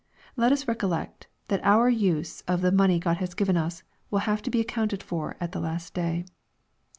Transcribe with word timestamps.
—Let 0.35 0.51
us 0.51 0.67
recollect 0.67 1.27
that 1.49 1.61
our 1.63 1.87
use 1.87 2.41
of 2.47 2.61
t^e 2.61 2.73
money 2.73 2.97
God 2.97 3.17
has 3.17 3.35
given 3.35 3.55
us, 3.55 3.83
will 4.09 4.17
have 4.25 4.41
to 4.41 4.49
be 4.49 4.59
accounted 4.59 5.03
for 5.03 5.37
at 5.39 5.51
the 5.51 5.59
last 5.59 5.93
day. 5.93 6.25